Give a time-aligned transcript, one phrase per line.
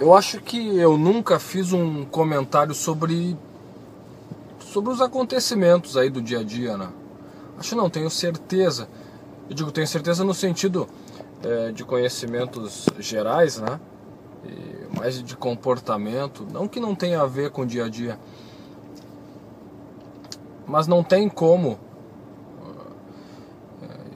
[0.00, 3.36] Eu acho que eu nunca fiz um comentário sobre
[4.58, 6.88] sobre os acontecimentos aí do dia a dia, né?
[7.58, 8.88] Acho não, tenho certeza.
[9.46, 10.88] Eu digo tenho certeza no sentido
[11.44, 13.78] é, de conhecimentos gerais, né?
[14.42, 18.18] E mais de comportamento, não que não tenha a ver com o dia a dia,
[20.66, 21.78] mas não tem como.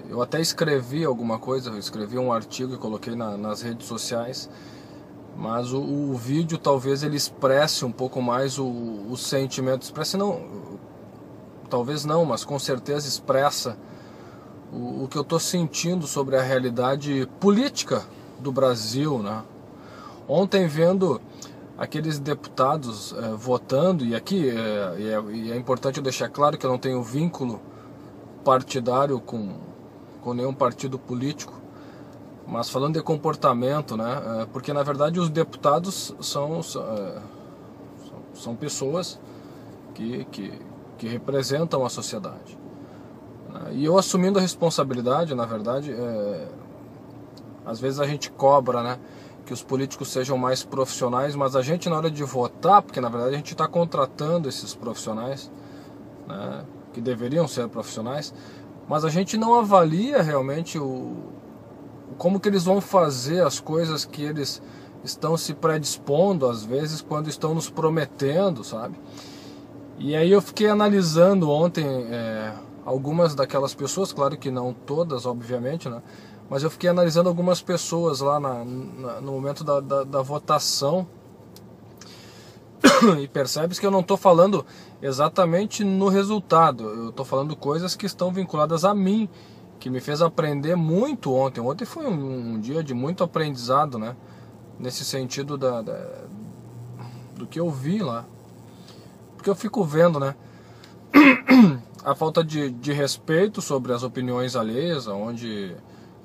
[0.09, 4.49] Eu até escrevi alguma coisa, escrevi um artigo e coloquei na, nas redes sociais
[5.37, 10.41] mas o, o, vídeo talvez ele expresse um pouco mais o, o sentimento, expresse não,
[11.69, 13.77] talvez não, mas com certeza expressa
[14.73, 18.05] o, o que eu estou sentindo sobre a realidade política
[18.39, 19.43] do Brasil, né?
[20.29, 21.21] Ontem vendo
[21.77, 26.65] aqueles deputados é, votando e aqui é, e é, é importante eu deixar claro que
[26.65, 27.61] eu não tenho vínculo
[28.45, 29.55] partidário com
[30.23, 31.64] com nenhum partido político
[32.47, 34.43] mas falando de comportamento, né?
[34.43, 37.19] É, porque na verdade os deputados são, é,
[38.35, 39.19] são pessoas
[39.95, 40.53] que, que,
[40.99, 42.59] que representam a sociedade.
[43.53, 43.73] Né?
[43.73, 46.49] E eu assumindo a responsabilidade, na verdade, é,
[47.65, 48.99] às vezes a gente cobra, né?
[49.47, 53.09] Que os políticos sejam mais profissionais, mas a gente na hora de votar, porque na
[53.09, 55.51] verdade a gente está contratando esses profissionais,
[56.27, 56.65] né?
[56.93, 58.35] Que deveriam ser profissionais,
[58.87, 61.33] mas a gente não avalia realmente o,
[62.19, 64.63] como que eles vão fazer as coisas que eles
[65.03, 68.97] estão se predispondo às vezes quando estão nos prometendo, sabe?
[69.99, 72.53] E aí eu fiquei analisando ontem é,
[72.85, 76.03] algumas daquelas pessoas, claro que não todas, obviamente, né?
[76.49, 81.07] Mas eu fiquei analisando algumas pessoas lá na, na, no momento da, da, da votação
[83.21, 84.65] e percebes que eu não estou falando
[85.01, 89.29] exatamente no resultado, eu estou falando coisas que estão vinculadas a mim
[89.79, 91.61] que me fez aprender muito ontem.
[91.61, 94.17] Ontem foi um, um dia de muito aprendizado, né?
[94.79, 96.25] Nesse sentido da, da,
[97.37, 98.25] do que eu vi lá.
[99.37, 100.35] Porque eu fico vendo, né?
[102.05, 105.75] A falta de, de respeito sobre as opiniões alheias, onde,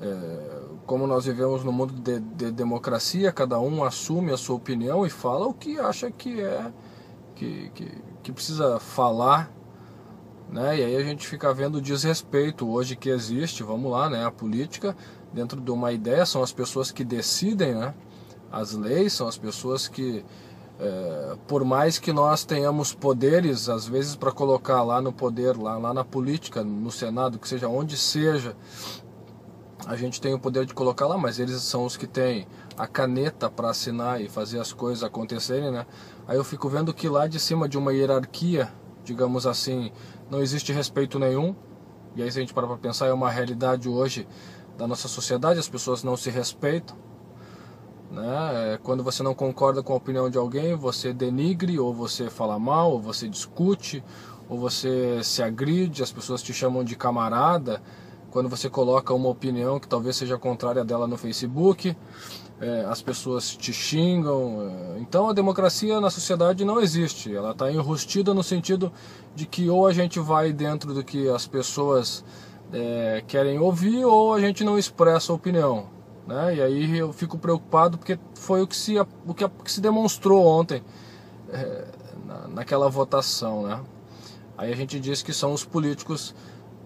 [0.01, 5.05] é, como nós vivemos no mundo de, de democracia, cada um assume a sua opinião
[5.05, 6.69] e fala o que acha que é,
[7.33, 9.49] que, que, que precisa falar
[10.51, 10.79] né?
[10.79, 14.25] E aí a gente fica vendo o desrespeito hoje que existe, vamos lá, né?
[14.25, 14.95] A política
[15.31, 17.93] dentro de uma ideia são as pessoas que decidem, né?
[18.51, 20.25] As leis são as pessoas que,
[20.79, 25.77] é, por mais que nós tenhamos poderes, às vezes para colocar lá no poder, lá,
[25.77, 28.55] lá na política, no Senado, que seja onde seja,
[29.85, 32.87] a gente tem o poder de colocar lá, mas eles são os que têm a
[32.87, 35.85] caneta para assinar e fazer as coisas acontecerem, né?
[36.27, 38.71] Aí eu fico vendo que lá de cima de uma hierarquia,
[39.09, 39.91] digamos assim,
[40.29, 41.55] não existe respeito nenhum.
[42.15, 44.27] E aí, se a gente parar para pensar, é uma realidade hoje
[44.77, 46.95] da nossa sociedade: as pessoas não se respeitam.
[48.11, 48.73] Né?
[48.73, 52.59] É, quando você não concorda com a opinião de alguém, você denigre, ou você fala
[52.59, 54.03] mal, ou você discute,
[54.47, 57.81] ou você se agride, as pessoas te chamam de camarada.
[58.31, 61.95] Quando você coloca uma opinião que talvez seja contrária dela no Facebook,
[62.61, 64.69] é, as pessoas te xingam.
[64.95, 67.33] É, então a democracia na sociedade não existe.
[67.33, 68.91] Ela está enrustida no sentido
[69.35, 72.23] de que ou a gente vai dentro do que as pessoas
[72.71, 75.87] é, querem ouvir ou a gente não expressa a opinião.
[76.27, 76.55] Né?
[76.55, 80.45] E aí eu fico preocupado porque foi o que se, o que, que se demonstrou
[80.45, 80.83] ontem
[81.51, 81.85] é,
[82.25, 83.63] na, naquela votação.
[83.63, 83.79] Né?
[84.57, 86.35] Aí a gente diz que são os políticos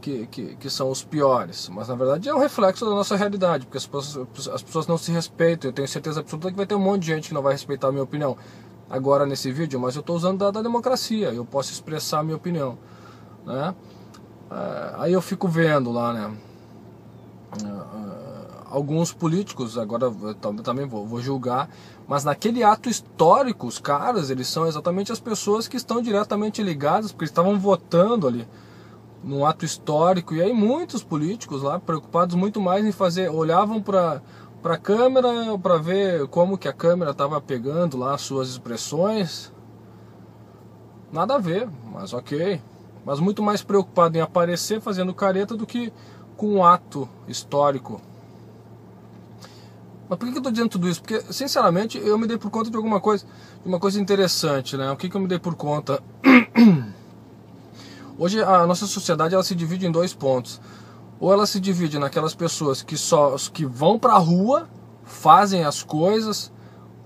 [0.03, 3.65] que, que, que, são os piores, mas na verdade é um reflexo da nossa realidade,
[3.65, 5.69] porque as pessoas, as pessoas não se respeitam.
[5.69, 7.87] Eu tenho certeza absoluta que vai ter um monte de gente que não vai respeitar
[7.87, 8.35] a minha opinião
[8.89, 12.35] agora nesse vídeo, mas eu estou usando da, da, democracia, eu posso expressar a minha
[12.35, 12.77] opinião.
[13.45, 13.73] Né?
[14.51, 16.37] É, aí eu fico vendo lá, né?
[17.63, 20.11] É, é, alguns políticos, agora
[20.61, 21.69] também vou, vou julgar,
[22.05, 27.13] mas naquele ato histórico, os caras, eles são exatamente as pessoas que estão diretamente ligadas,
[27.13, 28.45] porque estavam votando ali
[29.23, 30.35] num ato histórico.
[30.35, 34.21] E aí muitos políticos lá preocupados muito mais em fazer, olhavam para
[34.61, 39.51] para a câmera para ver como que a câmera estava pegando lá as suas expressões.
[41.11, 42.61] Nada a ver, mas ok.
[43.05, 45.91] Mas muito mais preocupado em aparecer fazendo careta do que
[46.37, 48.01] com um ato histórico.
[50.07, 51.01] Mas por que eu estou dizendo tudo isso?
[51.01, 53.25] Porque, sinceramente, eu me dei por conta de alguma coisa,
[53.61, 54.91] de uma coisa interessante, né?
[54.91, 56.01] O que, que eu me dei por conta?
[58.17, 60.61] Hoje a nossa sociedade ela se divide em dois pontos.
[61.19, 64.69] Ou ela se divide naquelas pessoas que só que vão para a rua,
[65.03, 66.51] fazem as coisas,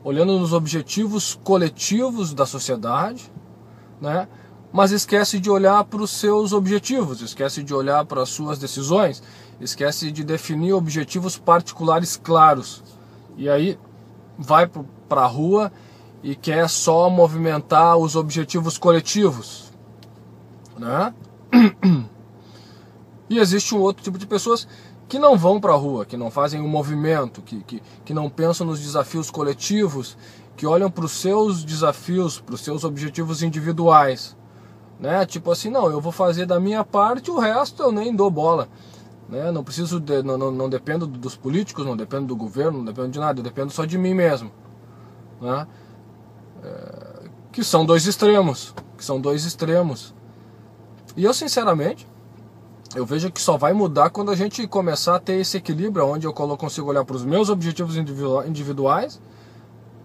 [0.03, 3.31] olhando nos objetivos coletivos da sociedade,
[4.01, 4.27] né?
[4.71, 9.23] Mas esquece de olhar para os seus objetivos, esquece de olhar para as suas decisões,
[9.61, 12.83] esquece de definir objetivos particulares claros.
[13.37, 13.79] E aí
[14.37, 14.69] vai
[15.07, 15.71] para a rua
[16.21, 19.66] e quer só movimentar os objetivos coletivos,
[20.77, 21.13] né?
[23.29, 24.67] E existe um outro tipo de pessoas
[25.07, 28.29] que não vão para a rua, que não fazem um movimento, que, que, que não
[28.29, 30.17] pensam nos desafios coletivos,
[30.55, 34.35] que olham para os seus desafios, para os seus objetivos individuais.
[34.99, 35.25] Né?
[35.25, 38.67] Tipo assim, não, eu vou fazer da minha parte, o resto eu nem dou bola.
[39.29, 39.51] Né?
[39.51, 43.09] Não preciso, de, não, não, não dependo dos políticos, não dependo do governo, não dependo
[43.09, 44.51] de nada, eu dependo só de mim mesmo.
[45.39, 45.67] Né?
[46.63, 50.16] É, que são dois extremos, que são dois extremos.
[51.17, 52.07] E eu sinceramente,
[52.95, 56.27] eu vejo que só vai mudar quando a gente começar a ter esse equilíbrio, onde
[56.27, 59.19] eu consigo olhar para os meus objetivos individuais,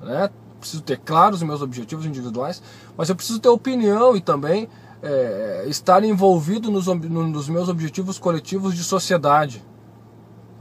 [0.00, 0.31] né?
[0.59, 2.62] preciso ter claros os meus objetivos individuais,
[2.97, 4.69] mas eu preciso ter opinião e também
[5.03, 9.62] é, estar envolvido nos, nos, meus objetivos coletivos de sociedade.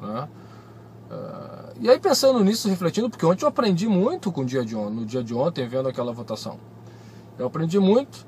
[0.02, 0.28] Né?
[1.10, 4.76] Uh, e aí pensando nisso, refletindo, porque ontem eu aprendi muito com o dia de
[4.76, 6.60] ontem, no dia de ontem, vendo aquela votação.
[7.38, 8.26] Eu aprendi muito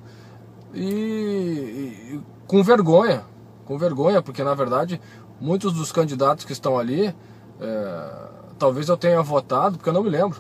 [0.74, 3.24] e, e com vergonha,
[3.66, 5.00] com vergonha, porque na verdade
[5.40, 7.14] muitos dos candidatos que estão ali,
[7.60, 8.12] é,
[8.58, 10.40] talvez eu tenha votado, porque eu não me lembro,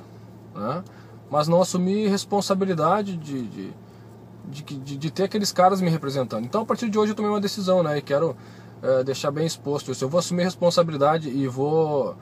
[0.55, 0.83] né?
[1.29, 3.73] mas não assumi responsabilidade de, de,
[4.45, 6.45] de, de, de ter aqueles caras me representando.
[6.45, 7.97] Então a partir de hoje eu tomei uma decisão, né?
[7.97, 8.35] E quero
[8.81, 10.03] é, deixar bem exposto isso.
[10.03, 12.15] Eu vou assumir responsabilidade e vou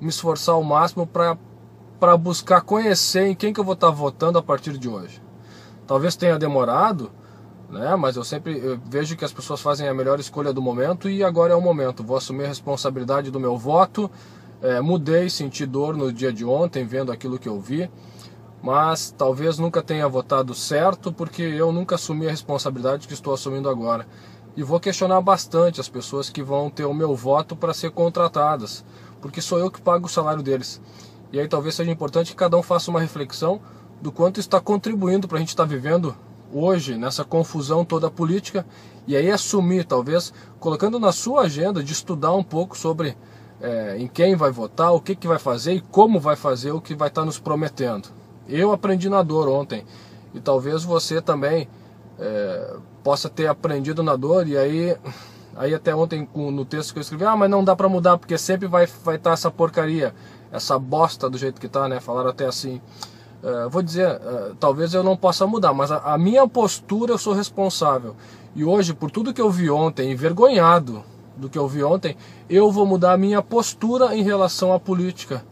[0.00, 4.42] me esforçar ao máximo para buscar conhecer em quem que eu vou estar votando a
[4.42, 5.20] partir de hoje.
[5.86, 7.10] Talvez tenha demorado,
[7.72, 7.96] né?
[7.96, 11.24] Mas eu sempre eu vejo que as pessoas fazem a melhor escolha do momento e
[11.24, 12.04] agora é o momento.
[12.04, 14.10] Vou assumir a responsabilidade do meu voto.
[14.60, 17.90] É, mudei, senti dor no dia de ontem vendo aquilo que eu vi,
[18.62, 23.68] mas talvez nunca tenha votado certo porque eu nunca assumi a responsabilidade que estou assumindo
[23.68, 24.06] agora.
[24.54, 28.84] E vou questionar bastante as pessoas que vão ter o meu voto para ser contratadas,
[29.20, 30.80] porque sou eu que pago o salário deles.
[31.32, 33.60] E aí talvez seja importante que cada um faça uma reflexão
[34.00, 36.14] do quanto está contribuindo para a gente estar tá vivendo
[36.52, 38.66] hoje nessa confusão toda política
[39.06, 43.16] e aí assumir, talvez colocando na sua agenda de estudar um pouco sobre
[43.60, 46.80] é, em quem vai votar, o que, que vai fazer e como vai fazer o
[46.80, 48.08] que vai estar tá nos prometendo.
[48.48, 49.84] Eu aprendi na dor ontem
[50.34, 51.68] e talvez você também
[52.18, 54.96] é, possa ter aprendido na dor e aí
[55.54, 58.38] aí até ontem no texto que eu escrevi, ah, mas não dá para mudar porque
[58.38, 60.14] sempre vai vai estar tá essa porcaria,
[60.50, 62.00] essa bosta do jeito que tá, né?
[62.00, 62.80] Falaram até assim.
[63.42, 67.18] Uh, vou dizer, uh, talvez eu não possa mudar, mas a, a, minha postura eu
[67.18, 68.14] sou responsável.
[68.54, 71.02] E hoje, por tudo que eu vi ontem, envergonhado
[71.36, 72.16] do que eu vi ontem,
[72.48, 75.44] eu vou mudar a minha postura em relação à política.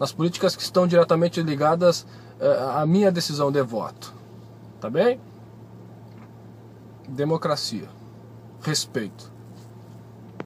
[0.00, 2.02] Nas políticas que estão diretamente ligadas
[2.40, 4.12] uh, à minha decisão de voto.
[4.80, 5.20] Tá bem?
[7.08, 7.88] Democracia.
[8.62, 9.29] Respeito.